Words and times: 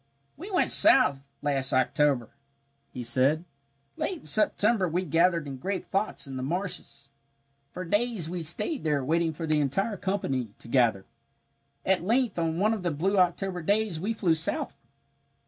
"We 0.35 0.49
went 0.49 0.71
south 0.71 1.27
last 1.43 1.73
October," 1.73 2.29
he 2.91 3.03
said. 3.03 3.45
"Late 3.97 4.21
in 4.21 4.25
September 4.25 4.89
we 4.89 5.05
gathered 5.05 5.45
in 5.45 5.57
great 5.57 5.85
flocks 5.85 6.25
in 6.25 6.37
the 6.37 6.41
marshes. 6.41 7.11
"For 7.71 7.85
days 7.85 8.27
we 8.27 8.41
stayed 8.41 8.83
there 8.83 9.05
waiting 9.05 9.31
for 9.31 9.45
the 9.45 9.59
entire 9.61 9.97
company 9.97 10.49
to 10.57 10.67
gather. 10.67 11.05
At 11.85 12.03
length 12.03 12.39
on 12.39 12.57
one 12.57 12.73
of 12.73 12.81
the 12.81 12.89
blue 12.89 13.19
October 13.19 13.61
days 13.61 13.99
we 13.99 14.11
flew 14.11 14.33
southward. 14.33 14.73